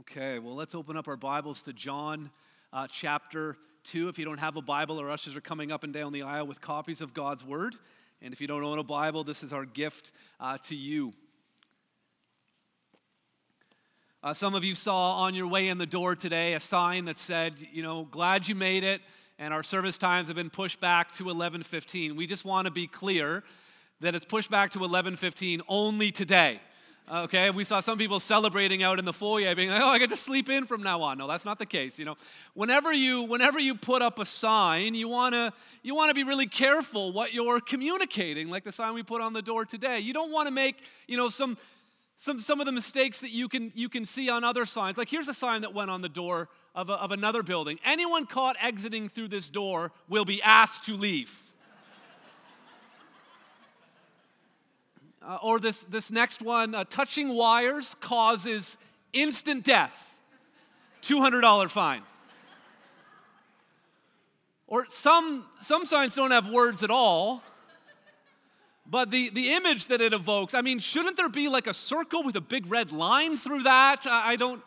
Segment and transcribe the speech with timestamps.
[0.00, 2.32] Okay, well, let's open up our Bibles to John
[2.72, 4.08] uh, chapter 2.
[4.08, 6.48] If you don't have a Bible, our ushers are coming up and down the aisle
[6.48, 7.76] with copies of God's Word.
[8.20, 10.10] And if you don't own a Bible, this is our gift
[10.40, 11.12] uh, to you.
[14.20, 17.16] Uh, some of you saw on your way in the door today a sign that
[17.16, 19.00] said, you know, glad you made it,
[19.38, 22.16] and our service times have been pushed back to 11:15.
[22.16, 23.44] We just want to be clear
[24.00, 26.60] that it's pushed back to 11:15 only today.
[27.06, 30.08] Okay, we saw some people celebrating out in the foyer, being like, "Oh, I get
[30.08, 31.98] to sleep in from now on." No, that's not the case.
[31.98, 32.16] You know,
[32.54, 37.12] whenever you whenever you put up a sign, you wanna you wanna be really careful
[37.12, 38.48] what you're communicating.
[38.48, 41.18] Like the sign we put on the door today, you don't want to make you
[41.18, 41.58] know some
[42.16, 44.96] some some of the mistakes that you can you can see on other signs.
[44.96, 48.24] Like here's a sign that went on the door of, a, of another building: Anyone
[48.24, 51.43] caught exiting through this door will be asked to leave.
[55.26, 58.76] Uh, or this, this next one uh, touching wires causes
[59.14, 60.14] instant death,
[61.02, 62.02] $200 fine.
[64.66, 67.42] Or some, some signs don't have words at all,
[68.86, 72.22] but the, the image that it evokes, I mean, shouldn't there be like a circle
[72.22, 74.06] with a big red line through that?
[74.06, 74.62] I, I don't,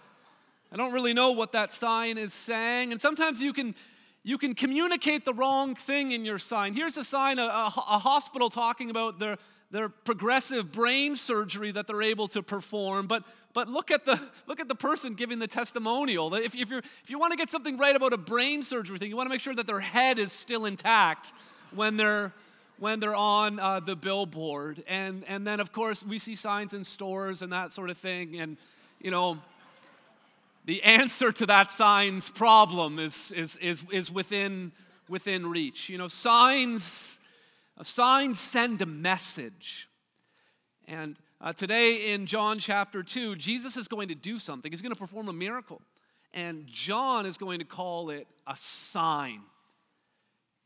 [0.72, 2.92] I don't really know what that sign is saying.
[2.92, 3.76] And sometimes you can,
[4.24, 6.74] you can communicate the wrong thing in your sign.
[6.74, 9.38] Here's a sign, a, a, a hospital talking about their
[9.72, 13.24] their progressive brain surgery that they're able to perform but
[13.58, 16.32] but look at the look at the person giving the testimonial.
[16.36, 19.10] If, if, you're, if you want to get something right about a brain surgery thing
[19.10, 21.34] you want to make sure that their head is still intact
[21.74, 22.34] when they're
[22.78, 24.84] when they're on uh, the billboard.
[24.88, 28.40] And and then of course we see signs in stores and that sort of thing.
[28.40, 28.58] And
[29.02, 29.40] you know
[30.66, 34.72] the answer to that sign's problem is is is, is within
[35.10, 35.90] within reach.
[35.90, 37.17] You know signs
[37.84, 39.90] Signs send a message.
[40.88, 44.72] And uh, today in John chapter 2, Jesus is going to do something.
[44.72, 45.82] He's going to perform a miracle.
[46.34, 49.42] And John is going to call it a sign,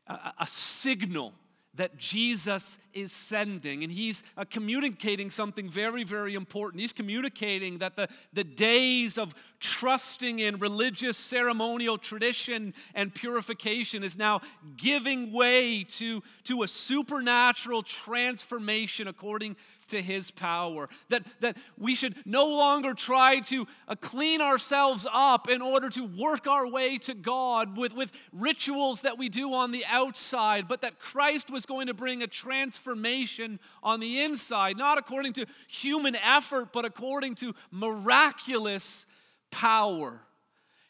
[0.06, 1.34] a, a signal
[1.74, 3.82] that Jesus is sending.
[3.82, 6.82] And he's uh, communicating something very, very important.
[6.82, 14.18] He's communicating that the, the days of trusting in religious, ceremonial tradition and purification is
[14.18, 14.40] now
[14.76, 19.56] giving way to, to a supernatural transformation according
[19.88, 20.88] to his power.
[21.10, 26.06] That, that we should no longer try to uh, clean ourselves up in order to
[26.06, 30.80] work our way to God with, with rituals that we do on the outside, but
[30.80, 36.16] that Christ was going to bring a transformation on the inside, not according to human
[36.16, 39.06] effort, but according to miraculous
[39.52, 40.20] power.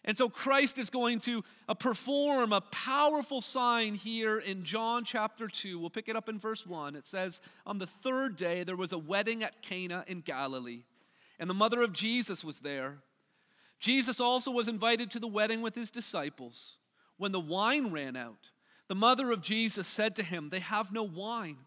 [0.05, 5.47] And so Christ is going to uh, perform a powerful sign here in John chapter
[5.47, 5.79] 2.
[5.79, 6.97] We'll pick it up in verse 1.
[6.97, 10.85] It says, On the third day, there was a wedding at Cana in Galilee,
[11.39, 12.99] and the mother of Jesus was there.
[13.79, 16.77] Jesus also was invited to the wedding with his disciples.
[17.17, 18.51] When the wine ran out,
[18.89, 21.59] the mother of Jesus said to him, They have no wine.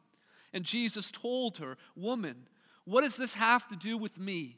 [0.54, 2.48] And Jesus told her, Woman,
[2.84, 4.58] what does this have to do with me?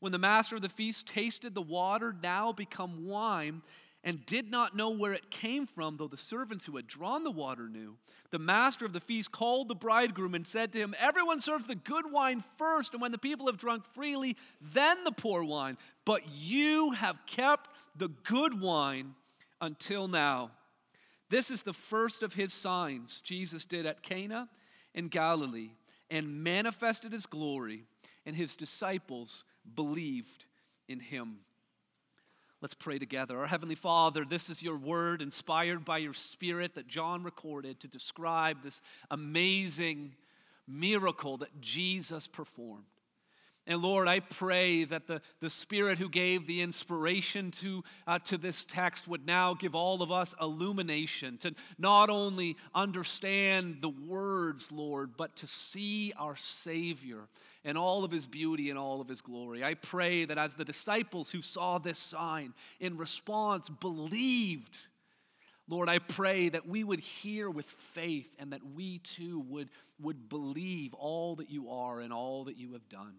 [0.00, 3.62] When the master of the feast tasted the water now become wine,
[4.06, 7.30] and did not know where it came from, though the servants who had drawn the
[7.30, 7.96] water knew.
[8.30, 11.74] The master of the feast called the bridegroom and said to him, Everyone serves the
[11.74, 15.76] good wine first, and when the people have drunk freely, then the poor wine.
[16.04, 19.16] But you have kept the good wine
[19.60, 20.52] until now.
[21.28, 24.48] This is the first of his signs Jesus did at Cana
[24.94, 25.72] in Galilee
[26.08, 27.82] and manifested his glory,
[28.24, 29.42] and his disciples
[29.74, 30.46] believed
[30.88, 31.38] in him.
[32.62, 33.38] Let's pray together.
[33.38, 37.88] Our Heavenly Father, this is your word inspired by your Spirit that John recorded to
[37.88, 38.80] describe this
[39.10, 40.14] amazing
[40.66, 42.84] miracle that Jesus performed.
[43.68, 48.38] And Lord, I pray that the, the Spirit who gave the inspiration to, uh, to
[48.38, 54.70] this text would now give all of us illumination to not only understand the words,
[54.70, 57.28] Lord, but to see our Savior
[57.66, 59.64] and all of his beauty and all of his glory.
[59.64, 64.86] I pray that as the disciples who saw this sign in response believed,
[65.68, 69.68] Lord, I pray that we would hear with faith and that we too would,
[70.00, 73.16] would believe all that you are and all that you have done.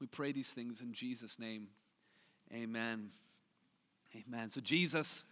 [0.00, 1.66] We pray these things in Jesus' name.
[2.54, 3.08] Amen.
[4.14, 4.48] Amen.
[4.50, 5.24] So Jesus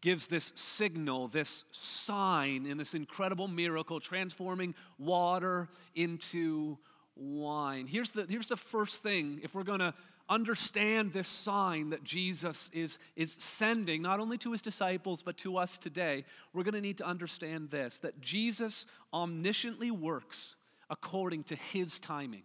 [0.00, 6.78] gives this signal, this sign in this incredible miracle, transforming water into
[7.16, 7.86] wine.
[7.86, 9.94] Here's the, here's the first thing if we're going to
[10.28, 15.56] understand this sign that Jesus is, is sending, not only to his disciples, but to
[15.56, 20.56] us today, we're going to need to understand this that Jesus omnisciently works
[20.90, 22.42] according to his timing.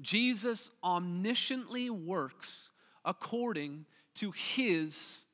[0.00, 2.70] Jesus omnisciently works
[3.04, 5.24] according to his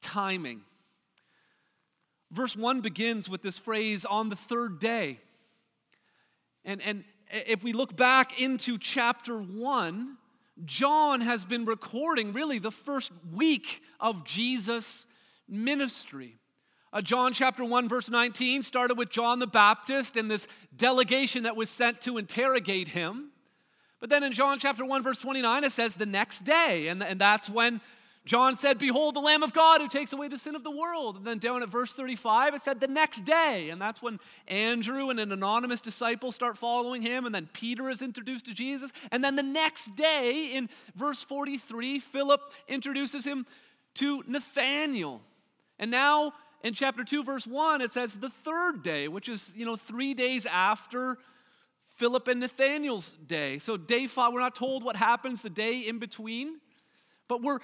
[0.00, 0.62] timing.
[2.30, 5.20] Verse 1 begins with this phrase, on the third day.
[6.64, 10.16] And, and if we look back into chapter 1,
[10.64, 15.06] John has been recording really the first week of Jesus'
[15.48, 16.38] ministry.
[16.92, 21.56] Uh, John chapter 1, verse 19 started with John the Baptist and this delegation that
[21.56, 23.30] was sent to interrogate him.
[23.98, 26.88] But then in John chapter 1, verse 29, it says the next day.
[26.88, 27.80] And, and that's when
[28.26, 31.16] John said, Behold, the Lamb of God who takes away the sin of the world.
[31.16, 33.68] And then down at verse 35, it said the next day.
[33.68, 34.18] And that's when
[34.48, 37.26] Andrew and an anonymous disciple start following him.
[37.26, 38.92] And then Peter is introduced to Jesus.
[39.12, 43.44] And then the next day, in verse 43, Philip introduces him
[43.94, 45.20] to Nathanael.
[45.78, 46.32] And now
[46.62, 50.14] in chapter 2, verse 1, it says the third day, which is, you know, three
[50.14, 51.18] days after
[51.96, 53.58] Philip and Nathanael's day.
[53.58, 56.58] So, day five, we're not told what happens the day in between,
[57.28, 57.60] but we're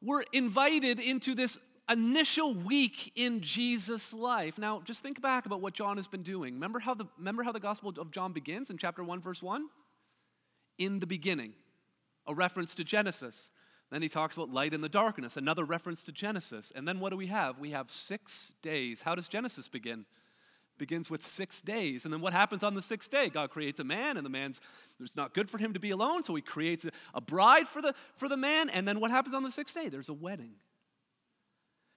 [0.00, 1.58] we're invited into this
[1.90, 4.58] initial week in Jesus' life.
[4.58, 6.54] Now, just think back about what John has been doing.
[6.54, 9.68] Remember how the, remember how the Gospel of John begins in chapter 1, verse 1?
[10.78, 11.54] In the beginning,
[12.26, 13.50] a reference to Genesis.
[13.90, 16.70] Then he talks about light and the darkness, another reference to Genesis.
[16.76, 17.58] And then what do we have?
[17.58, 19.02] We have six days.
[19.02, 20.04] How does Genesis begin?
[20.78, 22.04] Begins with six days.
[22.04, 23.28] And then what happens on the sixth day?
[23.28, 24.60] God creates a man, and the man's
[25.00, 27.82] it's not good for him to be alone, so he creates a, a bride for
[27.82, 28.68] the for the man.
[28.70, 29.88] And then what happens on the sixth day?
[29.88, 30.54] There's a wedding.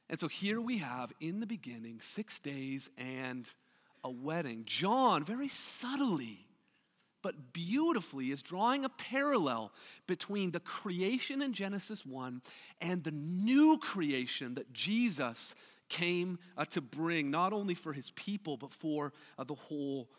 [0.09, 3.49] And so here we have in the beginning six days and
[4.03, 4.63] a wedding.
[4.65, 6.47] John, very subtly,
[7.21, 9.71] but beautifully, is drawing a parallel
[10.07, 12.41] between the creation in Genesis 1
[12.81, 15.55] and the new creation that Jesus
[15.91, 20.09] came uh, to bring, not only for his people, but for uh, the whole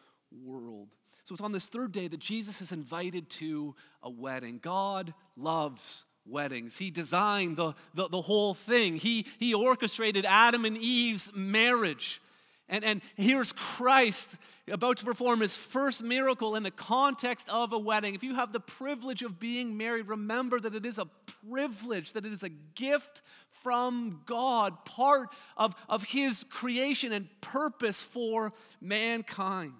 [0.44, 0.88] world.
[1.24, 4.60] So it's on this third day that Jesus is invited to a wedding.
[4.62, 6.76] God loves weddings.
[6.76, 12.20] He designed the, the, the, whole thing, he, he orchestrated Adam and Eve's marriage.
[12.68, 14.38] And, and here's Christ
[14.70, 18.14] about to perform his first miracle in the context of a wedding.
[18.14, 21.06] If you have the privilege of being married, remember that it is a
[21.50, 28.02] privilege, that it is a gift from God, part of, of his creation and purpose
[28.02, 29.74] for mankind.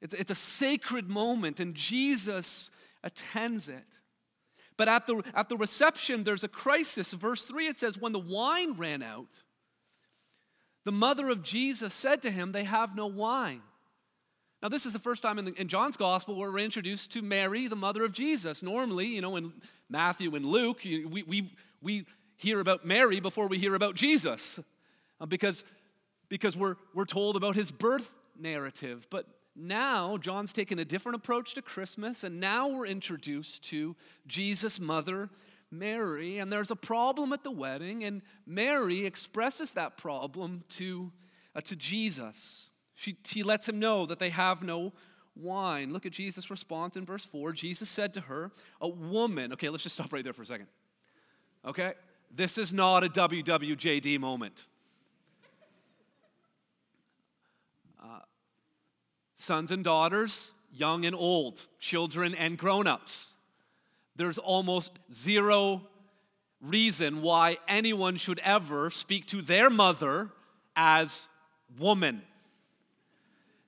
[0.00, 2.70] It's, it's a sacred moment, and Jesus
[3.04, 4.00] attends it.
[4.76, 7.12] But at the, at the reception, there's a crisis.
[7.12, 9.42] Verse 3, it says, When the wine ran out,
[10.90, 13.62] the mother of Jesus said to him, They have no wine.
[14.60, 17.22] Now, this is the first time in, the, in, John's gospel where we're introduced to
[17.22, 18.60] Mary, the mother of Jesus.
[18.60, 19.52] Normally, you know, in
[19.88, 22.06] Matthew and Luke, we, we, we
[22.38, 24.58] hear about Mary before we hear about Jesus
[25.20, 25.64] uh, because,
[26.28, 29.06] because we're, we're told about his birth narrative.
[29.10, 33.94] But now, John's taken a different approach to Christmas, and now we're introduced to
[34.26, 35.30] Jesus' mother
[35.70, 41.12] Mary, and there's a problem at the wedding, and Mary expresses that problem to,
[41.54, 42.70] uh, to Jesus.
[42.94, 44.92] She, she lets him know that they have no
[45.36, 45.92] wine.
[45.92, 47.52] Look at Jesus' response in verse 4.
[47.52, 50.66] Jesus said to her, A woman, okay, let's just stop right there for a second.
[51.64, 51.94] Okay?
[52.34, 54.66] This is not a WWJD moment.
[58.02, 58.20] Uh,
[59.36, 63.34] sons and daughters, young and old, children and grown ups
[64.20, 65.82] there's almost zero
[66.60, 70.30] reason why anyone should ever speak to their mother
[70.76, 71.28] as
[71.78, 72.22] woman.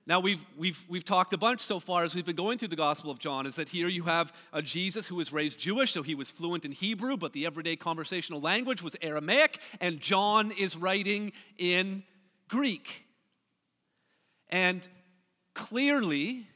[0.05, 2.75] Now, we've, we've, we've talked a bunch so far as we've been going through the
[2.75, 6.03] Gospel of John, is that here you have a Jesus who was raised Jewish, so
[6.03, 10.75] he was fluent in Hebrew, but the everyday conversational language was Aramaic, and John is
[10.75, 12.03] writing in
[12.49, 13.07] Greek.
[14.49, 14.85] And
[15.53, 16.47] clearly,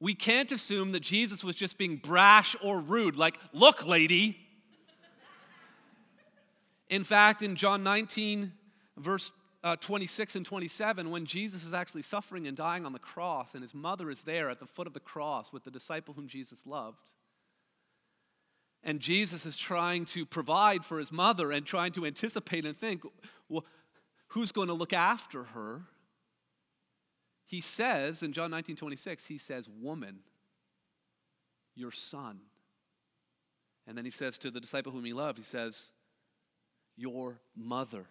[0.00, 4.38] we can't assume that Jesus was just being brash or rude, like, look, lady.
[6.88, 8.52] In fact, in John 19,
[8.96, 9.30] verse
[9.62, 13.62] uh, 26 and 27, when Jesus is actually suffering and dying on the cross, and
[13.62, 16.66] his mother is there at the foot of the cross with the disciple whom Jesus
[16.66, 17.12] loved.
[18.82, 23.02] And Jesus is trying to provide for his mother and trying to anticipate and think,
[23.50, 23.66] well,
[24.28, 25.82] who's going to look after her?
[27.50, 30.20] He says in John 19 26, he says, Woman,
[31.74, 32.38] your son.
[33.88, 35.90] And then he says to the disciple whom he loved, he says,
[36.96, 38.06] Your mother.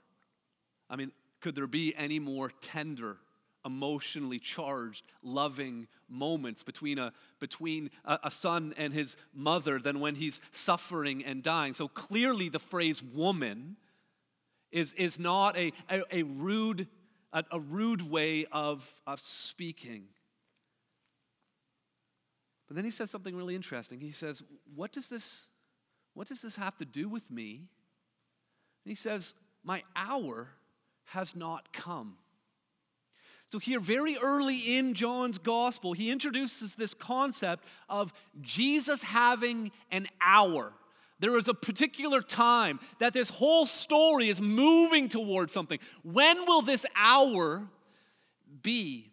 [0.90, 3.16] I mean, could there be any more tender,
[3.66, 10.16] emotionally charged, loving moments between a, between a, a, son and his mother than when
[10.16, 11.74] he's suffering and dying?
[11.76, 13.78] So clearly, the phrase woman
[14.70, 16.88] is, is not a, a, a rude,
[17.34, 20.06] a, a rude way of, of speaking.
[22.68, 24.00] But then he says something really interesting.
[24.00, 24.44] He says,
[24.76, 25.48] What does this,
[26.14, 27.68] what does this have to do with me?
[28.86, 30.50] And he says, My hour
[31.06, 32.18] has not come.
[33.52, 40.08] So, here, very early in John's gospel, he introduces this concept of Jesus having an
[40.22, 40.72] hour.
[41.20, 45.80] There is a particular time that this whole story is moving towards something.
[46.04, 47.68] When will this hour
[48.62, 49.12] be?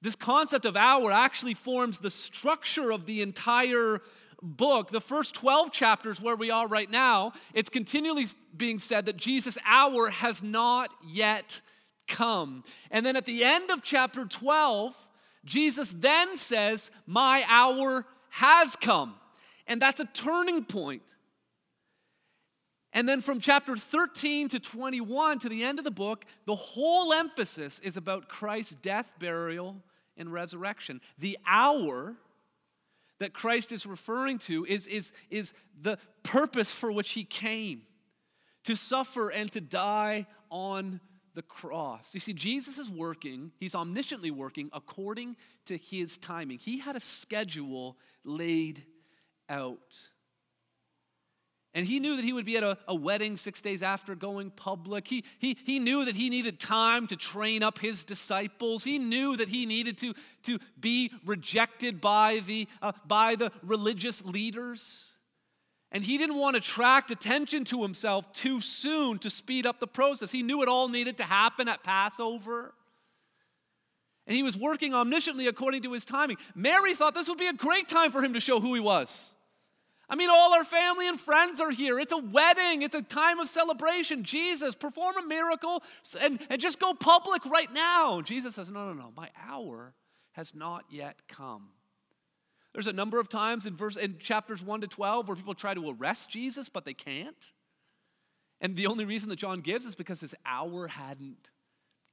[0.00, 4.00] This concept of hour actually forms the structure of the entire
[4.42, 4.90] book.
[4.90, 9.58] The first 12 chapters, where we are right now, it's continually being said that Jesus'
[9.64, 11.60] hour has not yet
[12.06, 12.64] come.
[12.90, 15.08] And then at the end of chapter 12,
[15.44, 19.14] Jesus then says, My hour has come.
[19.66, 21.02] And that's a turning point.
[22.92, 27.12] And then from chapter 13 to 21 to the end of the book, the whole
[27.12, 29.82] emphasis is about Christ's death, burial,
[30.16, 31.00] and resurrection.
[31.18, 32.14] The hour
[33.18, 37.82] that Christ is referring to is, is, is the purpose for which he came
[38.64, 41.00] to suffer and to die on
[41.34, 42.14] the cross.
[42.14, 46.58] You see, Jesus is working, he's omnisciently working according to his timing.
[46.58, 48.84] He had a schedule laid
[49.48, 50.08] out.
[51.74, 54.50] And he knew that he would be at a, a, wedding six days after going
[54.50, 55.08] public.
[55.08, 58.84] He, he, he knew that he needed time to train up his disciples.
[58.84, 64.24] He knew that he needed to, to be rejected by the, uh, by the religious
[64.24, 65.16] leaders.
[65.90, 69.88] And he didn't want to attract attention to himself too soon to speed up the
[69.88, 70.30] process.
[70.30, 72.72] He knew it all needed to happen at Passover.
[74.26, 76.38] And he was working omnisciently according to his timing.
[76.54, 79.34] Mary thought this would be a great time for him to show who he was.
[80.08, 81.98] I mean, all our family and friends are here.
[81.98, 84.22] It's a wedding, it's a time of celebration.
[84.22, 85.82] Jesus, perform a miracle
[86.20, 88.20] and, and just go public right now.
[88.20, 89.94] Jesus says, No, no, no, my hour
[90.32, 91.68] has not yet come.
[92.72, 95.74] There's a number of times in, verse, in chapters 1 to 12 where people try
[95.74, 97.52] to arrest Jesus, but they can't.
[98.60, 101.50] And the only reason that John gives is because his hour hadn't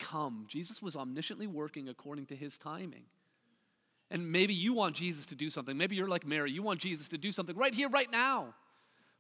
[0.01, 0.46] come.
[0.48, 3.05] Jesus was omnisciently working according to his timing.
[4.12, 5.77] And maybe you want Jesus to do something.
[5.77, 6.51] Maybe you're like Mary.
[6.51, 8.53] You want Jesus to do something right here, right now.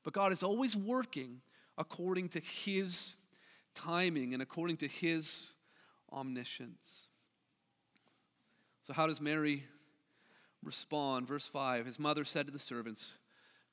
[0.03, 1.41] But God is always working
[1.77, 3.15] according to His
[3.73, 5.53] timing and according to His
[6.11, 7.07] omniscience.
[8.83, 9.63] So, how does Mary
[10.61, 11.27] respond?
[11.27, 13.17] Verse 5 His mother said to the servants,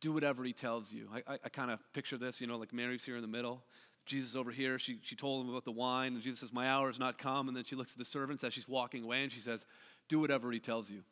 [0.00, 1.08] Do whatever he tells you.
[1.12, 3.64] I, I, I kind of picture this, you know, like Mary's here in the middle.
[4.08, 4.78] Jesus over here.
[4.78, 7.46] She, she told him about the wine, and Jesus says, My hour has not come.
[7.46, 9.64] And then she looks at the servants as she's walking away, and she says,
[10.08, 11.02] do whatever he tells you.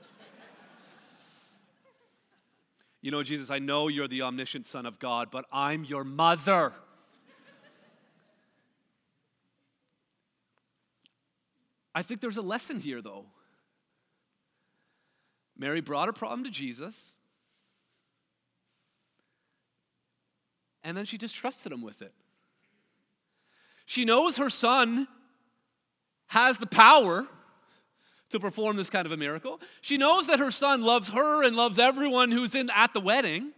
[3.00, 6.74] you know, Jesus, I know you're the omniscient Son of God, but I'm your mother.
[11.94, 13.26] I think there's a lesson here, though.
[15.56, 17.14] Mary brought a problem to Jesus,
[20.88, 22.14] and then she just trusted him with it.
[23.84, 25.06] She knows her son
[26.28, 27.26] has the power
[28.30, 29.60] to perform this kind of a miracle.
[29.82, 33.52] She knows that her son loves her and loves everyone who's in at the wedding.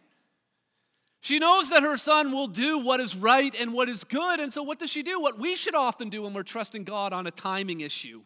[1.21, 4.41] She knows that her son will do what is right and what is good.
[4.41, 5.21] And so, what does she do?
[5.21, 8.23] What we should often do when we're trusting God on a timing issue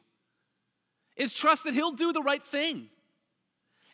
[1.15, 2.89] is trust that He'll do the right thing.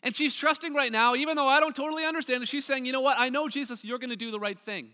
[0.03, 2.91] And she's trusting right now, even though I don't totally understand it, she's saying, you
[2.91, 3.17] know what?
[3.19, 4.91] I know, Jesus, you're going to do the right thing.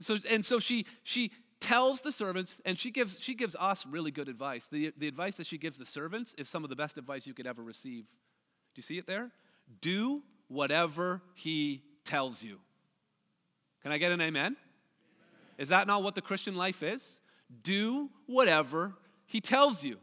[0.00, 1.30] So, and so she, she,
[1.64, 4.68] tells the servants, and she gives, she gives us really good advice.
[4.68, 7.32] The, the advice that she gives the servants is some of the best advice you
[7.32, 8.04] could ever receive.
[8.04, 9.30] Do you see it there?
[9.80, 12.58] Do whatever he tells you.
[13.82, 14.36] Can I get an amen?
[14.36, 14.56] amen?
[15.56, 17.20] Is that not what the Christian life is?
[17.62, 18.94] Do whatever
[19.26, 19.96] he tells you.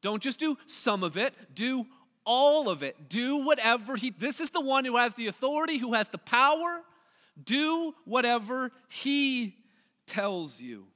[0.00, 1.86] Don't just do some of it, do
[2.24, 3.08] all of it.
[3.08, 6.82] Do whatever he this is the one who has the authority, who has the power.
[7.42, 9.56] Do whatever he
[10.06, 10.86] tells you.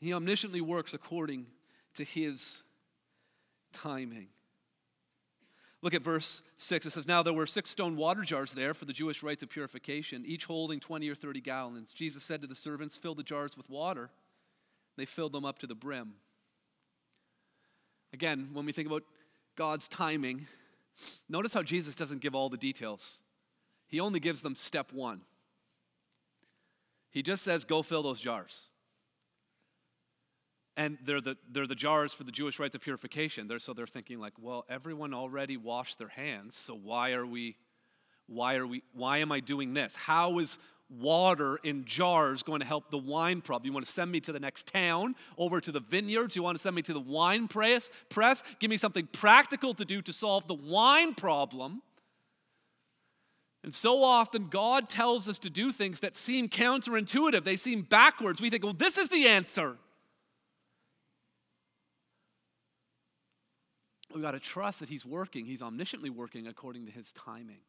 [0.00, 1.46] He omnisciently works according
[1.94, 2.64] to his
[3.72, 4.28] timing.
[5.80, 6.86] Look at verse 6.
[6.86, 9.50] It says, Now there were six stone water jars there for the Jewish rites of
[9.50, 11.92] purification, each holding 20 or 30 gallons.
[11.92, 14.10] Jesus said to the servants, Fill the jars with water.
[14.96, 16.14] They filled them up to the brim.
[18.12, 19.02] Again, when we think about
[19.56, 20.46] God's timing,
[21.28, 23.20] notice how Jesus doesn't give all the details.
[23.92, 25.20] He only gives them step one.
[27.10, 28.70] He just says, Go fill those jars.
[30.78, 33.48] And they're the, they're the jars for the Jewish rites of purification.
[33.48, 37.56] They're, so they're thinking, like, well, everyone already washed their hands, so why are we,
[38.26, 39.94] why are we, why am I doing this?
[39.94, 40.58] How is
[40.88, 43.66] water in jars going to help the wine problem?
[43.66, 46.34] You want to send me to the next town, over to the vineyards?
[46.34, 47.90] You want to send me to the wine press?
[48.08, 48.42] Press?
[48.58, 51.82] Give me something practical to do to solve the wine problem.
[53.64, 57.44] And so often, God tells us to do things that seem counterintuitive.
[57.44, 58.40] They seem backwards.
[58.40, 59.76] We think, well, this is the answer.
[64.12, 67.60] We've got to trust that He's working, He's omnisciently working according to His timing.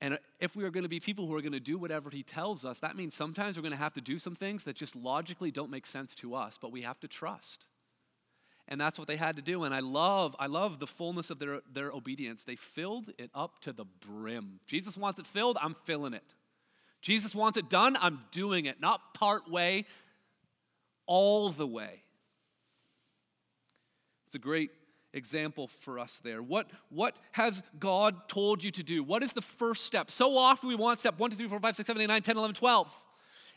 [0.00, 2.22] And if we are going to be people who are going to do whatever He
[2.22, 4.94] tells us, that means sometimes we're going to have to do some things that just
[4.94, 7.66] logically don't make sense to us, but we have to trust.
[8.68, 9.64] And that's what they had to do.
[9.64, 12.44] And I love, I love the fullness of their, their obedience.
[12.44, 14.60] They filled it up to the brim.
[14.66, 16.34] Jesus wants it filled, I'm filling it.
[17.00, 18.80] Jesus wants it done, I'm doing it.
[18.80, 19.86] Not part way,
[21.06, 22.02] all the way.
[24.26, 24.70] It's a great
[25.14, 26.42] example for us there.
[26.42, 29.02] What, what has God told you to do?
[29.02, 30.10] What is the first step?
[30.10, 32.36] So often we want step 1, 2, 3, 4, 5, 6, 7, 8, 9, 10,
[32.36, 33.04] 11, 12.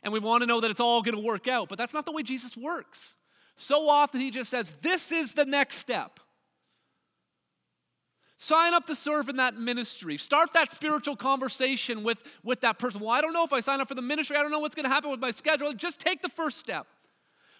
[0.03, 1.67] And we want to know that it's all going to work out.
[1.67, 3.15] But that's not the way Jesus works.
[3.61, 6.19] So often he just says, This is the next step.
[8.37, 10.17] Sign up to serve in that ministry.
[10.17, 13.01] Start that spiritual conversation with, with that person.
[13.01, 14.35] Well, I don't know if I sign up for the ministry.
[14.35, 15.71] I don't know what's going to happen with my schedule.
[15.73, 16.87] Just take the first step.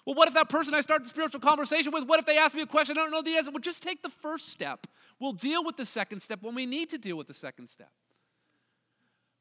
[0.04, 2.56] Well, what if that person I start the spiritual conversation with, what if they ask
[2.56, 3.52] me a question I don't know the answer?
[3.52, 4.88] Well, just take the first step.
[5.20, 7.92] We'll deal with the second step when we need to deal with the second step.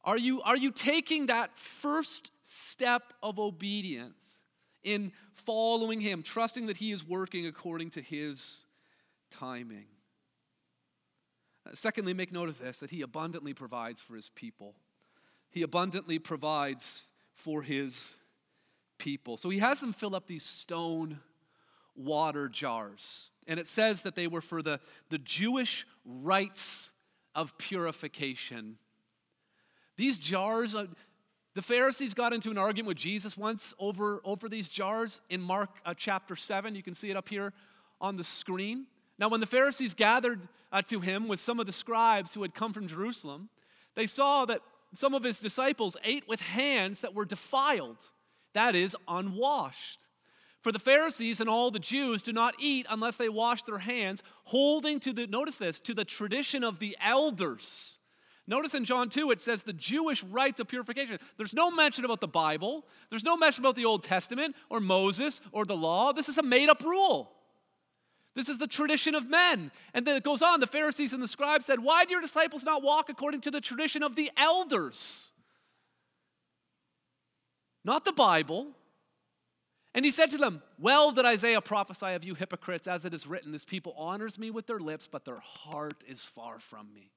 [0.05, 4.40] Are you, are you taking that first step of obedience
[4.83, 8.65] in following Him, trusting that He is working according to His
[9.31, 9.87] timing?
[11.67, 14.75] Uh, secondly, make note of this that He abundantly provides for His people.
[15.51, 18.17] He abundantly provides for His
[19.01, 19.37] people.
[19.37, 21.19] So he has them fill up these stone
[21.97, 23.33] water jars.
[23.49, 26.93] And it says that they were for the, the Jewish rites
[27.35, 28.77] of purification.
[29.97, 30.77] These jars,
[31.55, 35.71] the Pharisees got into an argument with Jesus once over, over these jars in Mark
[35.85, 36.75] uh, chapter 7.
[36.75, 37.53] You can see it up here
[38.01, 38.87] on the screen.
[39.19, 40.41] Now, when the Pharisees gathered
[40.73, 43.49] uh, to him with some of the scribes who had come from Jerusalem,
[43.95, 44.61] they saw that
[44.95, 47.99] some of his disciples ate with hands that were defiled
[48.53, 50.01] that is, unwashed.
[50.63, 54.23] For the Pharisees and all the Jews do not eat unless they wash their hands,
[54.45, 57.99] holding to the, notice this, to the tradition of the elders.
[58.51, 61.21] Notice in John 2, it says the Jewish rites of purification.
[61.37, 65.41] There's no mention about the Bible, there's no mention about the Old Testament or Moses
[65.53, 66.13] or the law.
[66.13, 67.31] This is a made up rule.
[68.35, 69.71] This is the tradition of men.
[69.95, 72.65] And then it goes on the Pharisees and the scribes said, Why do your disciples
[72.65, 75.31] not walk according to the tradition of the elders?
[77.85, 78.67] not the Bible.
[79.95, 83.29] And he said to them, Well did Isaiah prophesy of you hypocrites, as it is
[83.29, 87.13] written, This people honors me with their lips, but their heart is far from me.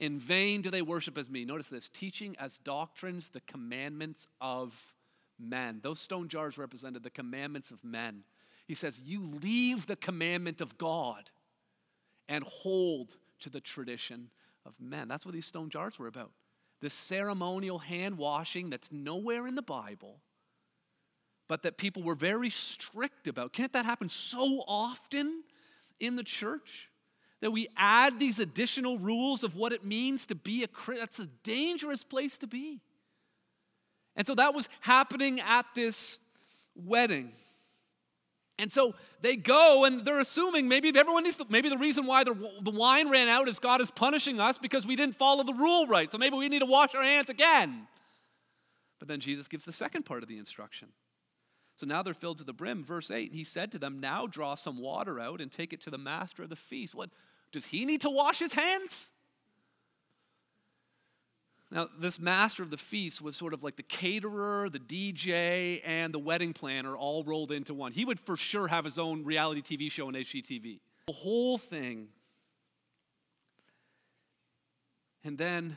[0.00, 1.44] In vain do they worship as me.
[1.44, 4.96] Notice this teaching as doctrines the commandments of
[5.38, 5.80] men.
[5.82, 8.24] Those stone jars represented the commandments of men.
[8.66, 11.30] He says, You leave the commandment of God
[12.28, 14.30] and hold to the tradition
[14.64, 15.06] of men.
[15.06, 16.32] That's what these stone jars were about
[16.80, 20.20] the ceremonial hand washing that's nowhere in the Bible,
[21.46, 23.52] but that people were very strict about.
[23.52, 25.44] Can't that happen so often
[25.98, 26.89] in the church?
[27.40, 31.02] That we add these additional rules of what it means to be a Christian.
[31.02, 32.80] That's a dangerous place to be.
[34.16, 36.18] And so that was happening at this
[36.74, 37.32] wedding.
[38.58, 42.24] And so they go and they're assuming maybe everyone needs to, maybe the reason why
[42.24, 45.54] the, the wine ran out is God is punishing us because we didn't follow the
[45.54, 46.12] rule right.
[46.12, 47.86] So maybe we need to wash our hands again.
[48.98, 50.88] But then Jesus gives the second part of the instruction.
[51.76, 52.84] So now they're filled to the brim.
[52.84, 55.90] Verse 8, he said to them, Now draw some water out and take it to
[55.90, 56.94] the master of the feast.
[56.94, 57.08] What?
[57.52, 59.10] Does he need to wash his hands?
[61.72, 66.12] Now, this master of the feast was sort of like the caterer, the DJ, and
[66.12, 67.92] the wedding planner all rolled into one.
[67.92, 70.80] He would for sure have his own reality TV show on HGTV.
[71.06, 72.08] The whole thing.
[75.22, 75.76] And then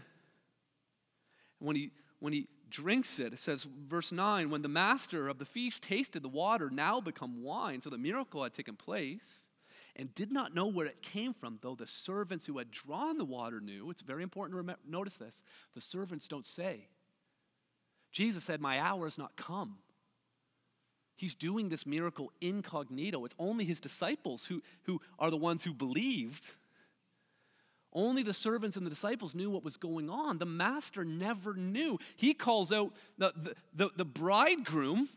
[1.60, 5.46] when he when he drinks it, it says, verse 9, when the master of the
[5.46, 9.48] feast tasted the water now become wine, so the miracle had taken place
[9.96, 13.26] and did not know where it came from, though the servants who had drawn the
[13.26, 13.90] water knew.
[13.90, 15.44] It's very important to remember, notice this.
[15.76, 16.88] The servants don't say.
[18.12, 19.78] Jesus said, My hour has not come.
[21.16, 23.24] He's doing this miracle incognito.
[23.24, 26.54] It's only his disciples who, who are the ones who believed.
[27.94, 30.40] Only the servants and the disciples knew what was going on.
[30.40, 32.00] The master never knew.
[32.16, 35.08] He calls out the, the, the, the bridegroom.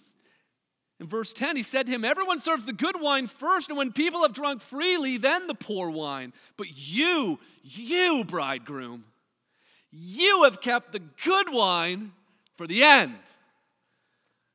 [0.98, 3.92] In verse 10, he said to him, Everyone serves the good wine first, and when
[3.92, 6.32] people have drunk freely, then the poor wine.
[6.56, 9.04] But you, you, bridegroom,
[9.92, 12.12] you have kept the good wine
[12.56, 13.18] for the end.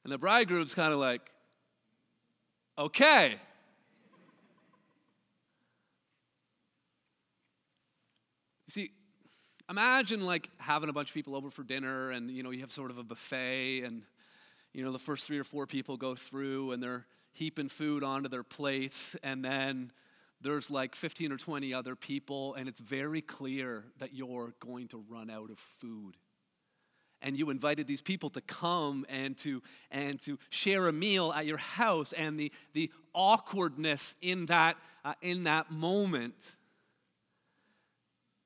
[0.04, 1.22] And the bridegroom's kind of like,
[2.78, 3.36] okay.
[8.66, 8.92] You see,
[9.70, 12.72] imagine like having a bunch of people over for dinner and you know you have
[12.72, 14.02] sort of a buffet and
[14.74, 18.30] you know the first three or four people go through and they're heaping food onto
[18.30, 19.92] their plates and then
[20.42, 25.04] there's like 15 or 20 other people and it's very clear that you're going to
[25.10, 26.16] run out of food.
[27.22, 31.46] And you invited these people to come and to and to share a meal at
[31.46, 36.56] your house and the the awkwardness in that uh, in that moment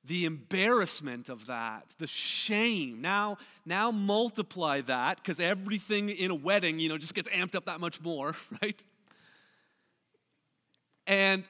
[0.06, 3.00] the embarrassment of that, the shame.
[3.00, 7.66] Now, now multiply that because everything in a wedding, you know, just gets amped up
[7.66, 8.84] that much more, right?
[11.06, 11.44] And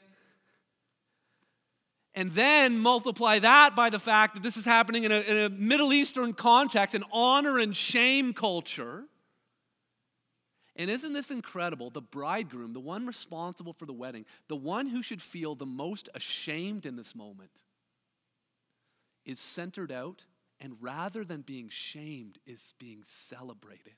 [2.15, 5.49] and then multiply that by the fact that this is happening in a, in a
[5.51, 9.05] Middle Eastern context, an honor and shame culture.
[10.77, 11.91] And isn't this incredible?
[11.91, 16.09] The bridegroom, the one responsible for the wedding, the one who should feel the most
[16.15, 17.51] ashamed in this moment,
[19.27, 20.25] is centered out
[20.59, 23.97] and rather than being shamed, is being celebrated.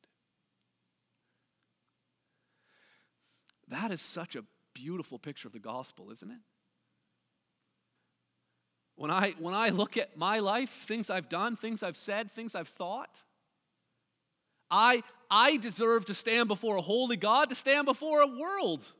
[3.68, 6.40] That is such a beautiful picture of the gospel, isn't it?
[8.96, 12.56] When I, when I look at my life, things I've done, things I've said, things
[12.56, 13.22] I've thought,
[14.70, 18.92] I, I deserve to stand before a holy God, to stand before a world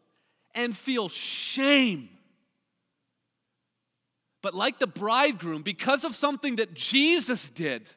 [0.55, 2.11] and feel shame
[4.43, 7.91] but like the bridegroom, because of something that Jesus did,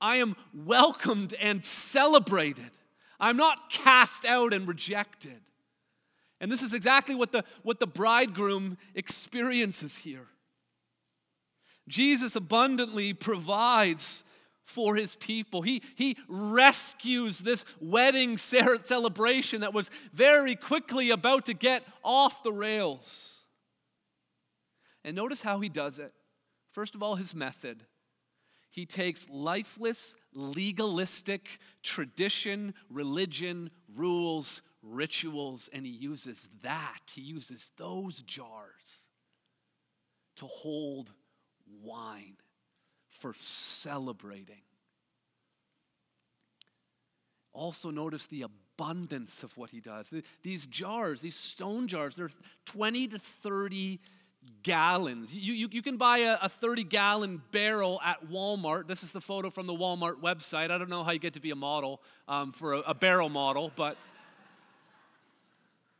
[0.00, 2.70] I am welcomed and celebrated.
[3.18, 5.40] I'm not cast out and rejected.
[6.40, 10.26] And this is exactly what the, what the bridegroom experiences here.
[11.86, 14.24] Jesus abundantly provides
[14.62, 15.62] for his people.
[15.62, 22.52] He, he rescues this wedding celebration that was very quickly about to get off the
[22.52, 23.39] rails.
[25.04, 26.12] And notice how he does it.
[26.70, 27.84] First of all, his method.
[28.70, 37.00] He takes lifeless, legalistic tradition, religion, rules, rituals, and he uses that.
[37.12, 39.06] He uses those jars
[40.36, 41.12] to hold
[41.82, 42.36] wine
[43.08, 44.62] for celebrating.
[47.52, 50.14] Also, notice the abundance of what he does.
[50.42, 52.30] These jars, these stone jars, they're
[52.66, 54.00] 20 to 30
[54.62, 55.34] gallons.
[55.34, 58.86] You, you, you can buy a, a 30 gallon barrel at Walmart.
[58.86, 60.70] This is the photo from the Walmart website.
[60.70, 63.28] I don't know how you get to be a model um, for a, a barrel
[63.28, 63.96] model, but,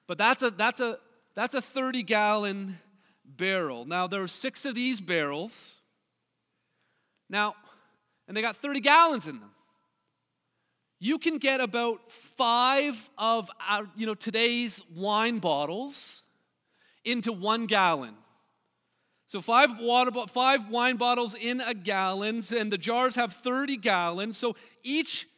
[0.07, 0.99] but that's, a, that's, a,
[1.35, 2.79] that's a 30 gallon
[3.25, 3.85] barrel.
[3.85, 5.81] Now, there are six of these barrels.
[7.29, 7.55] Now,
[8.29, 9.51] and they got 30 gallons in them.
[10.99, 16.23] You can get about five of our, you know, today's wine bottles
[17.05, 18.15] into one gallon.
[19.31, 24.37] So five water, five wine bottles in a gallon, and the jars have 30 gallons.
[24.37, 25.29] So each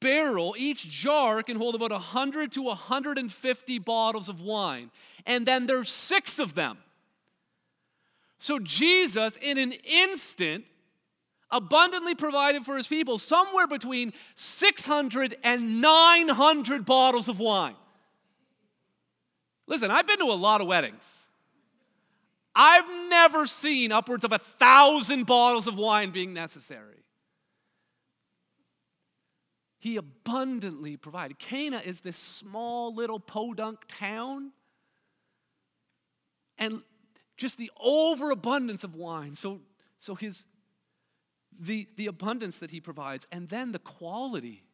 [0.00, 4.90] barrel, each jar can hold about 100 to 150 bottles of wine.
[5.26, 6.78] And then there's six of them.
[8.38, 10.64] So Jesus, in an instant,
[11.50, 17.76] abundantly provided for his people somewhere between 600 and 900 bottles of wine.
[19.66, 21.27] Listen, I've been to a lot of weddings.
[22.60, 27.04] I've never seen upwards of a thousand bottles of wine being necessary.
[29.78, 31.38] He abundantly provided.
[31.38, 34.50] Cana is this small little podunk town.
[36.58, 36.82] And
[37.36, 39.36] just the overabundance of wine.
[39.36, 39.60] So,
[39.98, 40.46] so his
[41.60, 44.64] the, the abundance that he provides, and then the quality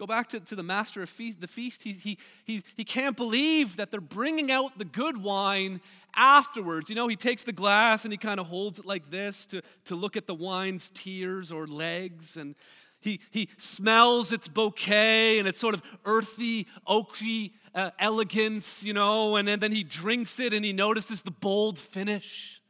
[0.00, 1.82] Go back to, to the master of feast, the feast.
[1.82, 5.82] He, he, he, he can't believe that they're bringing out the good wine
[6.14, 6.88] afterwards.
[6.88, 9.60] You know, he takes the glass and he kind of holds it like this to,
[9.84, 12.38] to look at the wine's tears or legs.
[12.38, 12.54] And
[13.02, 19.36] he, he smells its bouquet and its sort of earthy, oaky uh, elegance, you know,
[19.36, 22.62] and, and then he drinks it and he notices the bold finish.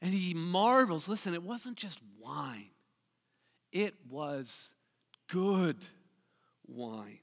[0.00, 2.71] And he marvels listen, it wasn't just wine.
[3.72, 4.74] It was
[5.28, 5.78] good
[6.66, 7.20] wine.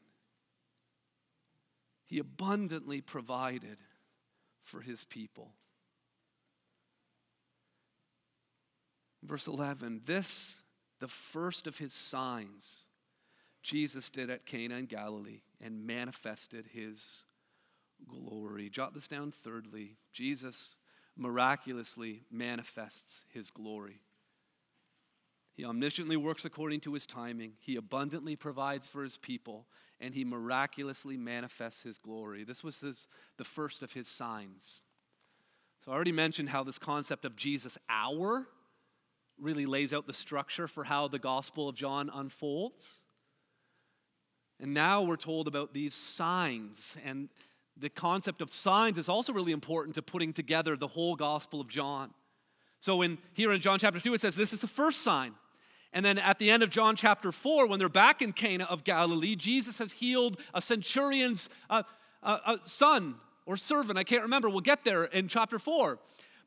[2.05, 3.77] He abundantly provided
[4.63, 5.53] for his people.
[9.23, 10.61] Verse 11 This,
[10.99, 12.85] the first of his signs,
[13.61, 17.25] Jesus did at Cana in Galilee and manifested his
[18.07, 18.69] glory.
[18.69, 19.97] Jot this down thirdly.
[20.11, 20.77] Jesus
[21.15, 24.01] miraculously manifests his glory.
[25.59, 27.51] He omnisciently works according to his timing.
[27.59, 29.65] He abundantly provides for his people,
[29.99, 32.45] and he miraculously manifests his glory.
[32.45, 34.79] This was his, the first of his signs.
[35.83, 38.47] So I already mentioned how this concept of Jesus' hour
[39.37, 43.01] really lays out the structure for how the Gospel of John unfolds.
[44.61, 46.95] And now we're told about these signs.
[47.03, 47.27] And
[47.75, 51.67] the concept of signs is also really important to putting together the whole Gospel of
[51.67, 52.11] John.
[52.79, 55.33] So in here in John chapter 2 it says this is the first sign.
[55.91, 58.83] And then at the end of John chapter 4, when they're back in Cana of
[58.83, 61.83] Galilee, Jesus has healed a centurion's uh,
[62.21, 63.97] uh, uh, son or servant.
[63.97, 64.49] I can't remember.
[64.49, 65.97] We'll get there in chapter 4.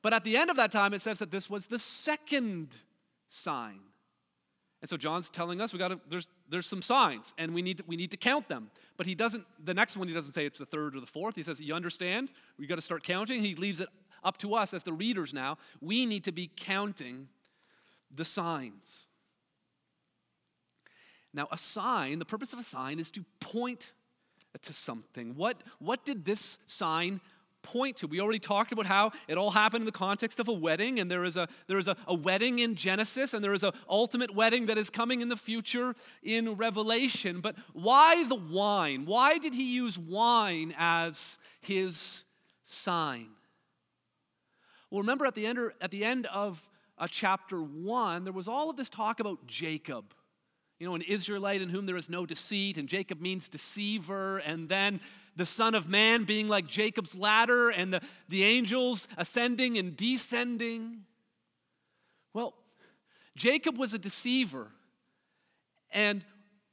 [0.00, 2.76] But at the end of that time, it says that this was the second
[3.28, 3.80] sign.
[4.80, 7.78] And so John's telling us we got to there's there's some signs and we need
[7.78, 8.68] to, we need to count them.
[8.96, 11.36] But he doesn't the next one he doesn't say it's the third or the fourth.
[11.36, 12.32] He says you understand?
[12.58, 13.40] We got to start counting.
[13.40, 13.88] He leaves it
[14.24, 15.56] up to us as the readers now.
[15.80, 17.28] We need to be counting
[18.12, 19.06] the signs.
[21.34, 23.92] Now, a sign, the purpose of a sign is to point
[24.60, 25.34] to something.
[25.34, 27.20] What, what did this sign
[27.62, 28.06] point to?
[28.06, 31.10] We already talked about how it all happened in the context of a wedding, and
[31.10, 34.34] there is a, there is a, a wedding in Genesis, and there is an ultimate
[34.34, 37.40] wedding that is coming in the future in Revelation.
[37.40, 39.06] But why the wine?
[39.06, 42.24] Why did he use wine as his
[42.64, 43.28] sign?
[44.90, 46.68] Well, remember at the end, at the end of
[46.98, 50.14] uh, chapter 1, there was all of this talk about Jacob
[50.82, 54.68] you know, an Israelite in whom there is no deceit, and Jacob means deceiver, and
[54.68, 55.00] then
[55.36, 61.04] the Son of Man being like Jacob's ladder, and the, the angels ascending and descending.
[62.34, 62.54] Well,
[63.36, 64.72] Jacob was a deceiver,
[65.92, 66.24] and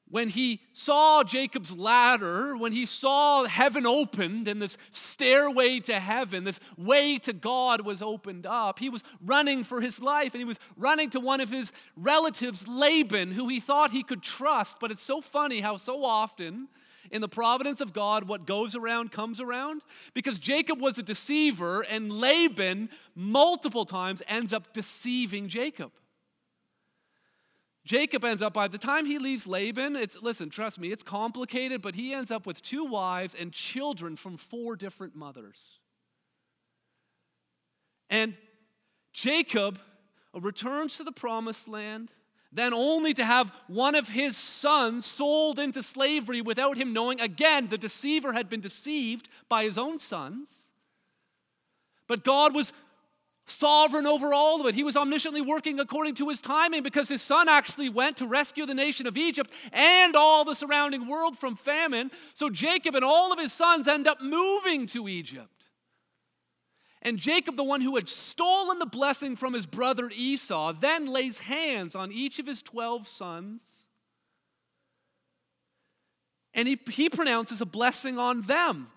[0.10, 6.44] when he saw Jacob's ladder, when he saw heaven opened and this stairway to heaven,
[6.44, 10.46] this way to God was opened up, he was running for his life and he
[10.46, 14.78] was running to one of his relatives, Laban, who he thought he could trust.
[14.80, 16.70] But it's so funny how so often
[17.12, 19.84] in the providence of God, what goes around comes around.
[20.14, 25.92] Because Jacob was a deceiver and Laban multiple times ends up deceiving Jacob.
[27.90, 31.82] Jacob ends up, by the time he leaves Laban, it's, listen, trust me, it's complicated,
[31.82, 35.80] but he ends up with two wives and children from four different mothers.
[38.08, 38.36] And
[39.12, 39.80] Jacob
[40.36, 42.12] returns to the promised land,
[42.52, 47.20] then only to have one of his sons sold into slavery without him knowing.
[47.20, 50.70] Again, the deceiver had been deceived by his own sons.
[52.06, 52.72] But God was
[53.52, 54.76] sovereign over all of it.
[54.76, 58.66] He was omnisciently working according to his timing because his son actually went to rescue
[58.66, 62.12] the nation of Egypt and all the surrounding world from famine.
[62.34, 65.60] So Jacob and all of his sons end up moving to Egypt.
[67.02, 71.40] And Jacob, the one who had stolen the blessing from his brother Esau, then lays
[71.40, 73.86] hands on each of his 12 sons.
[76.54, 78.88] And he, he pronounces a blessing on them.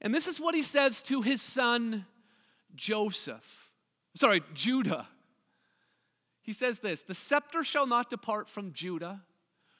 [0.00, 2.06] And this is what he says to his son
[2.74, 3.70] Joseph,
[4.14, 5.08] sorry, Judah.
[6.42, 9.22] He says this The scepter shall not depart from Judah,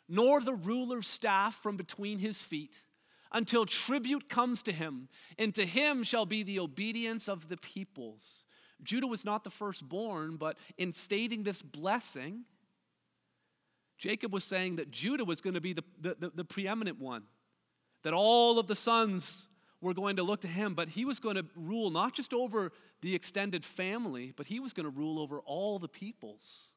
[0.09, 2.85] nor the ruler's staff from between his feet,
[3.33, 8.45] until tribute comes to him, and to him shall be the obedience of the peoples.
[8.83, 12.45] Judah was not the firstborn, but in stating this blessing,
[13.99, 17.25] Jacob was saying that Judah was going to be the, the, the, the preeminent one,
[18.03, 19.47] that all of the sons
[19.81, 22.73] were going to look to him, but he was going to rule not just over
[23.01, 26.73] the extended family, but he was going to rule over all the peoples.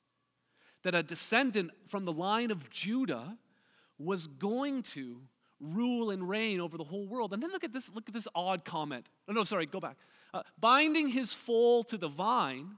[0.83, 3.37] That a descendant from the line of Judah
[3.97, 5.21] was going to
[5.59, 7.33] rule and reign over the whole world.
[7.33, 9.07] And then look at this, look at this odd comment.
[9.27, 9.97] Oh, no, sorry, go back.
[10.33, 12.75] Uh, binding his foal to the vine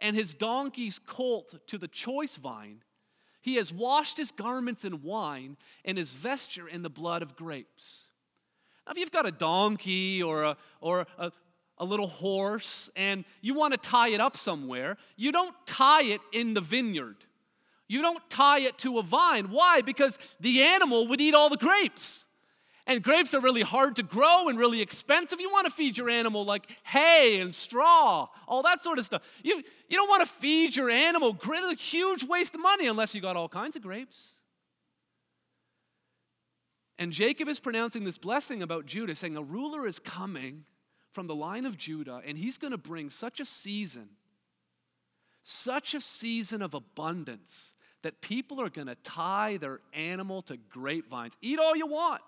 [0.00, 2.82] and his donkey's colt to the choice vine,
[3.40, 8.07] he has washed his garments in wine and his vesture in the blood of grapes.
[8.90, 11.32] If you've got a donkey or a, or a,
[11.78, 16.20] a little horse and you want to tie it up somewhere, you don't tie it
[16.32, 17.16] in the vineyard.
[17.88, 19.46] You don't tie it to a vine.
[19.46, 19.80] Why?
[19.80, 22.26] Because the animal would eat all the grapes.
[22.86, 25.40] And grapes are really hard to grow and really expensive.
[25.40, 29.22] You want to feed your animal like hay and straw, all that sort of stuff.
[29.42, 33.20] You, you don't want to feed your animal, a huge waste of money unless you
[33.20, 34.37] got all kinds of grapes.
[36.98, 40.64] And Jacob is pronouncing this blessing about Judah, saying, A ruler is coming
[41.12, 44.08] from the line of Judah, and he's going to bring such a season,
[45.42, 51.36] such a season of abundance, that people are going to tie their animal to grapevines.
[51.40, 52.20] Eat all you want.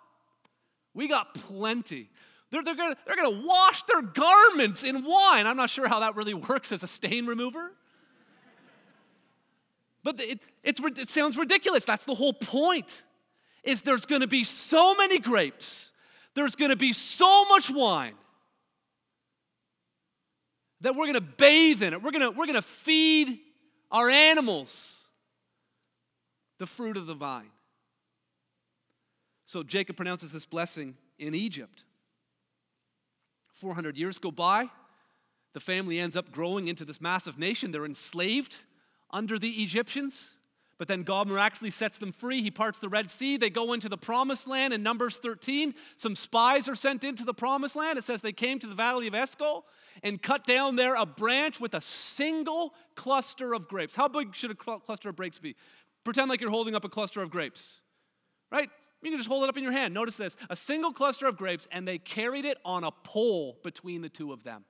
[0.94, 2.08] We got plenty.
[2.50, 5.46] They're, they're going they're to wash their garments in wine.
[5.46, 7.72] I'm not sure how that really works as a stain remover.
[10.02, 11.84] But it, it sounds ridiculous.
[11.84, 13.04] That's the whole point.
[13.62, 15.92] Is there's going to be so many grapes,
[16.34, 18.14] there's going to be so much wine
[20.80, 22.02] that we're going to bathe in it.
[22.02, 23.38] We're going to, we're going to feed
[23.90, 25.06] our animals
[26.58, 27.50] the fruit of the vine.
[29.46, 31.84] So Jacob pronounces this blessing in Egypt.
[33.54, 34.70] 400 years go by.
[35.52, 37.72] The family ends up growing into this massive nation.
[37.72, 38.64] They're enslaved
[39.10, 40.34] under the Egyptians.
[40.80, 42.40] But then God miraculously sets them free.
[42.40, 43.36] He parts the Red Sea.
[43.36, 44.72] They go into the promised land.
[44.72, 47.98] In Numbers 13, some spies are sent into the promised land.
[47.98, 49.66] It says they came to the valley of Eshcol
[50.02, 53.94] and cut down there a branch with a single cluster of grapes.
[53.94, 55.54] How big should a cluster of grapes be?
[56.02, 57.82] Pretend like you're holding up a cluster of grapes,
[58.50, 58.70] right?
[59.02, 59.92] You can just hold it up in your hand.
[59.92, 64.00] Notice this a single cluster of grapes, and they carried it on a pole between
[64.00, 64.64] the two of them.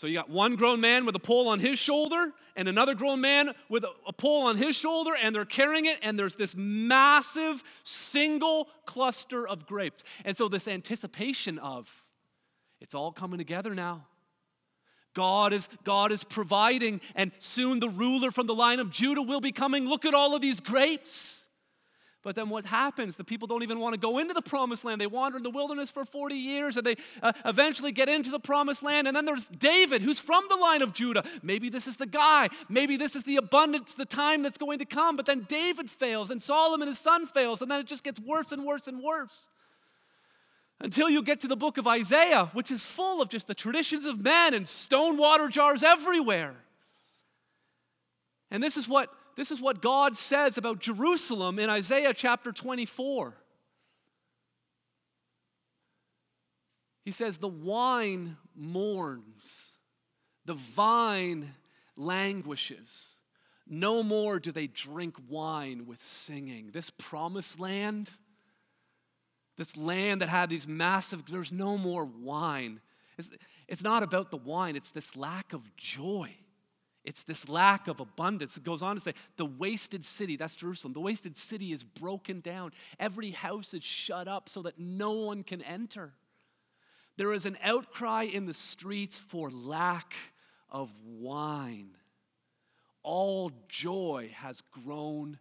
[0.00, 3.20] So you got one grown man with a pole on his shoulder and another grown
[3.20, 7.62] man with a, pole on his shoulder, and they're carrying it, and there's this massive
[7.84, 10.02] single cluster of grapes.
[10.24, 12.02] And so, this anticipation of
[12.80, 14.06] it's all coming together now.
[15.12, 19.42] God is, God is providing, and soon the ruler from the line of Judah will
[19.42, 19.86] be coming.
[19.86, 21.39] Look at all of these grapes.
[22.22, 23.16] But then what happens?
[23.16, 25.00] The people don't even want to go into the promised land.
[25.00, 28.38] They wander in the wilderness for 40 years and they uh, eventually get into the
[28.38, 29.08] promised land.
[29.08, 31.24] And then there's David, who's from the line of Judah.
[31.42, 32.48] Maybe this is the guy.
[32.68, 35.16] Maybe this is the abundance, the time that's going to come.
[35.16, 37.62] But then David fails and Solomon, his son, fails.
[37.62, 39.48] And then it just gets worse and worse and worse.
[40.78, 44.06] Until you get to the book of Isaiah, which is full of just the traditions
[44.06, 46.54] of men and stone water jars everywhere.
[48.50, 53.34] And this is what this is what God says about Jerusalem in Isaiah chapter 24.
[57.06, 59.72] He says, The wine mourns,
[60.44, 61.54] the vine
[61.96, 63.16] languishes.
[63.66, 66.72] No more do they drink wine with singing.
[66.72, 68.10] This promised land,
[69.56, 72.82] this land that had these massive, there's no more wine.
[73.16, 73.30] It's,
[73.68, 76.36] it's not about the wine, it's this lack of joy.
[77.04, 78.56] It's this lack of abundance.
[78.56, 82.40] It goes on to say, the wasted city, that's Jerusalem, the wasted city is broken
[82.40, 82.72] down.
[82.98, 86.12] Every house is shut up so that no one can enter.
[87.16, 90.14] There is an outcry in the streets for lack
[90.68, 91.90] of wine.
[93.02, 95.38] All joy has grown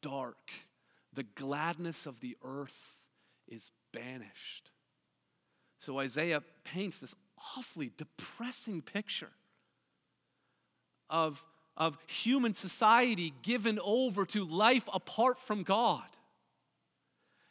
[0.00, 0.50] dark.
[1.12, 3.04] The gladness of the earth
[3.48, 4.70] is banished.
[5.80, 7.16] So Isaiah paints this
[7.56, 9.30] awfully depressing picture
[11.10, 11.44] of,
[11.76, 16.04] of human society given over to life apart from God.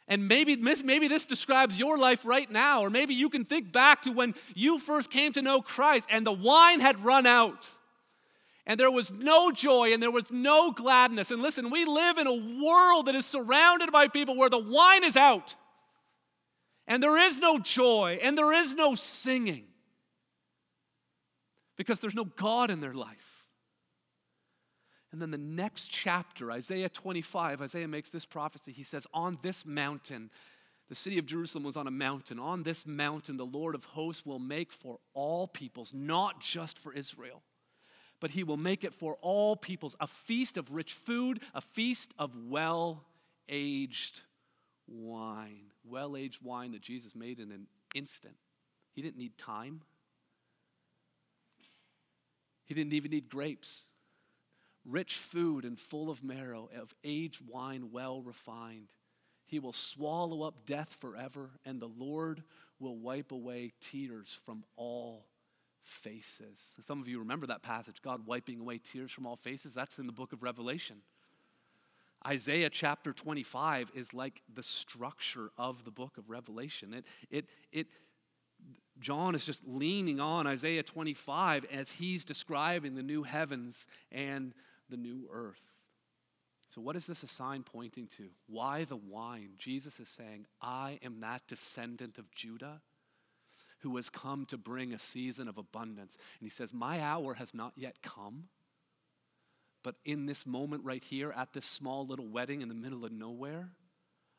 [0.08, 4.02] And maybe, maybe this describes your life right now, or maybe you can think back
[4.02, 7.68] to when you first came to know Christ and the wine had run out.
[8.66, 11.30] And there was no joy and there was no gladness.
[11.30, 15.04] And listen, we live in a world that is surrounded by people where the wine
[15.04, 15.54] is out.
[16.88, 19.66] And there is no joy and there is no singing
[21.76, 23.39] because there's no God in their life.
[25.12, 28.72] And then the next chapter, Isaiah 25, Isaiah makes this prophecy.
[28.72, 30.30] He says, On this mountain,
[30.88, 32.38] the city of Jerusalem was on a mountain.
[32.38, 36.92] On this mountain, the Lord of hosts will make for all peoples, not just for
[36.92, 37.42] Israel,
[38.20, 42.14] but he will make it for all peoples a feast of rich food, a feast
[42.18, 43.04] of well
[43.48, 44.20] aged
[44.86, 45.72] wine.
[45.84, 48.36] Well aged wine that Jesus made in an instant.
[48.92, 49.80] He didn't need time,
[52.64, 53.86] he didn't even need grapes
[54.84, 58.92] rich food and full of marrow, of aged wine well refined.
[59.46, 62.42] He will swallow up death forever, and the Lord
[62.78, 65.26] will wipe away tears from all
[65.82, 66.74] faces.
[66.80, 69.74] Some of you remember that passage, God wiping away tears from all faces.
[69.74, 71.02] That's in the book of Revelation.
[72.26, 76.92] Isaiah chapter 25 is like the structure of the book of Revelation.
[76.92, 77.86] It, it, it,
[78.98, 84.52] John is just leaning on Isaiah 25 as he's describing the new heavens and
[84.90, 85.62] the new earth.
[86.68, 88.28] So, what is this a sign pointing to?
[88.46, 89.54] Why the wine?
[89.58, 92.80] Jesus is saying, I am that descendant of Judah
[93.80, 96.16] who has come to bring a season of abundance.
[96.38, 98.44] And he says, My hour has not yet come.
[99.82, 103.12] But in this moment right here, at this small little wedding in the middle of
[103.12, 103.70] nowhere,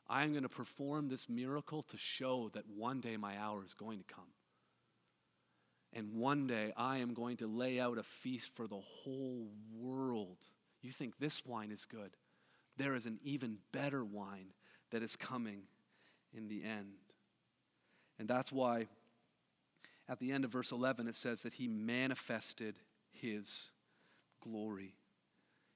[0.08, 3.74] I am going to perform this miracle to show that one day my hour is
[3.74, 4.28] going to come.
[5.94, 10.38] And one day I am going to lay out a feast for the whole world.
[10.82, 12.12] You think this wine is good?
[12.78, 14.54] There is an even better wine
[14.92, 15.64] that is coming
[16.34, 16.94] in the end.
[18.18, 18.88] And that's why
[20.08, 22.76] at the end of verse 11 it says that he manifested
[23.12, 23.72] his
[24.42, 24.96] glory.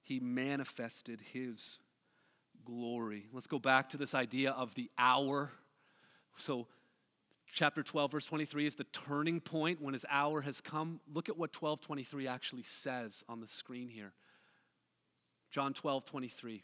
[0.04, 1.80] He manifested his
[2.64, 3.28] glory.
[3.32, 5.52] Let's go back to this idea of the hour.
[6.38, 6.68] So,
[7.56, 11.00] chapter 12, verse 23 is the turning point when his hour has come.
[11.12, 14.14] Look at what 1223 actually says on the screen here.
[15.52, 16.64] John 12, 23.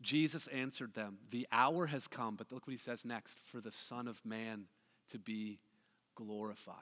[0.00, 3.72] Jesus answered them, The hour has come, but look what he says next for the
[3.72, 4.66] Son of Man
[5.08, 5.58] to be
[6.14, 6.76] glorified.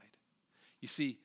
[0.82, 1.16] You see,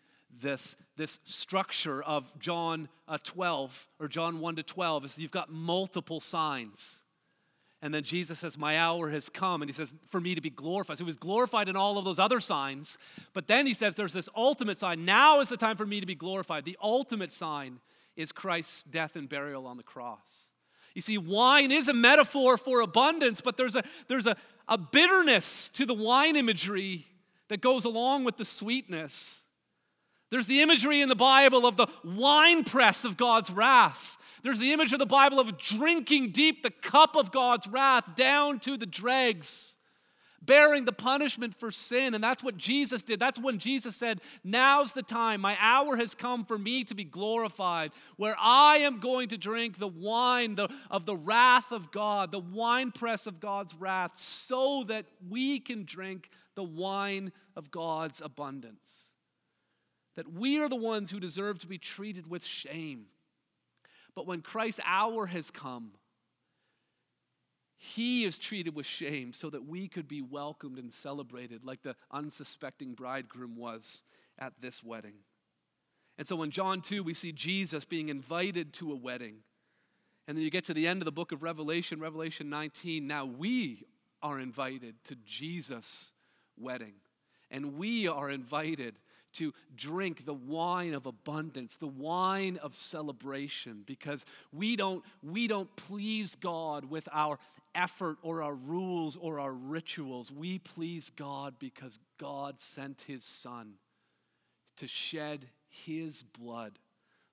[0.42, 5.52] this, this structure of John uh, 12 or John 1 to 12 is you've got
[5.52, 7.03] multiple signs.
[7.84, 9.62] And then Jesus says, My hour has come.
[9.62, 10.98] And he says, For me to be glorified.
[10.98, 12.98] So he was glorified in all of those other signs.
[13.34, 15.04] But then he says, There's this ultimate sign.
[15.04, 16.64] Now is the time for me to be glorified.
[16.64, 17.80] The ultimate sign
[18.16, 20.48] is Christ's death and burial on the cross.
[20.96, 24.38] You see, wine is a metaphor for abundance, but there's a, there's a,
[24.70, 27.06] a bitterness to the wine imagery
[27.50, 29.43] that goes along with the sweetness.
[30.34, 34.18] There's the imagery in the Bible of the wine press of God's wrath.
[34.42, 38.58] There's the image of the Bible of drinking deep the cup of God's wrath down
[38.62, 39.78] to the dregs
[40.42, 42.16] bearing the punishment for sin.
[42.16, 43.20] And that's what Jesus did.
[43.20, 45.40] That's when Jesus said, Now's the time.
[45.40, 49.78] My hour has come for me to be glorified, where I am going to drink
[49.78, 50.58] the wine
[50.90, 56.32] of the wrath of God, the winepress of God's wrath, so that we can drink
[56.56, 59.12] the wine of God's abundance.
[60.16, 63.06] That we are the ones who deserve to be treated with shame.
[64.16, 65.94] But when Christ's hour has come,
[67.78, 71.96] he is treated with shame so that we could be welcomed and celebrated like the
[72.12, 74.04] unsuspecting bridegroom was
[74.40, 75.16] at this wedding.
[76.18, 79.38] And so in John 2, we see Jesus being invited to a wedding.
[80.28, 83.06] And then you get to the end of the book of Revelation, Revelation 19.
[83.06, 83.84] Now we
[84.22, 86.14] are invited to Jesus'
[86.58, 86.94] wedding.
[87.52, 88.96] And we are invited
[89.34, 95.74] to drink the wine of abundance, the wine of celebration, because we don't, we don't
[95.76, 97.40] please God with our
[97.76, 100.32] effort or our rules or our rituals.
[100.32, 103.74] We please God because God sent his Son
[104.78, 106.80] to shed his blood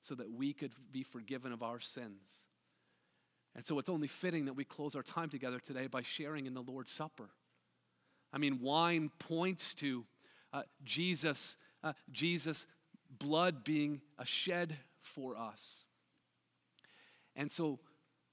[0.03, 2.47] so that we could be forgiven of our sins.
[3.55, 6.55] And so it's only fitting that we close our time together today by sharing in
[6.55, 7.31] the Lord's Supper.
[8.33, 10.07] I mean, wine points to
[10.53, 12.67] uh, Jesus uh, Jesus'
[13.19, 15.85] blood being a shed for us.
[17.37, 17.79] And so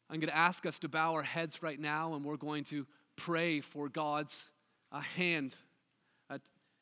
[0.10, 2.86] I'm going to ask us to bow our heads right now, and we're going to
[3.16, 4.52] pray for God's
[4.91, 5.56] uh, hand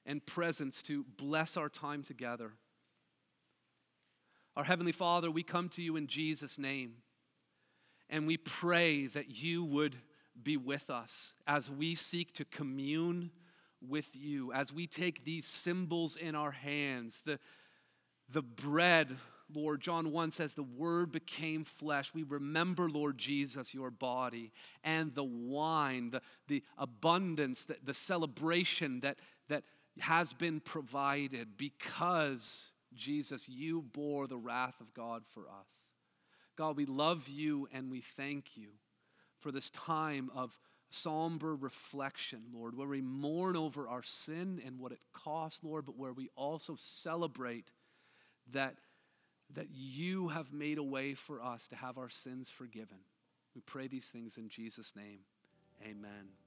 [0.05, 2.53] and presence to bless our time together.
[4.55, 6.97] Our Heavenly Father, we come to you in Jesus' name,
[8.09, 9.95] and we pray that you would
[10.41, 13.31] be with us as we seek to commune
[13.89, 17.21] with you as we take these symbols in our hands.
[17.21, 17.39] The,
[18.29, 19.15] the bread,
[19.53, 22.13] Lord, John 1 says, the word became flesh.
[22.13, 24.51] We remember, Lord Jesus, your body,
[24.83, 29.17] and the wine, the, the abundance, the, the celebration that,
[29.49, 29.63] that
[29.99, 35.93] has been provided because, Jesus, you bore the wrath of God for us.
[36.55, 38.69] God, we love you and we thank you
[39.39, 40.57] for this time of
[40.89, 45.97] somber reflection, Lord, where we mourn over our sin and what it costs, Lord, but
[45.97, 47.71] where we also celebrate
[48.53, 48.75] that,
[49.53, 52.99] that you have made a way for us to have our sins forgiven.
[53.55, 55.19] We pray these things in Jesus' name.
[55.83, 56.44] Amen.